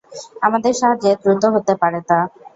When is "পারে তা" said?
1.81-2.19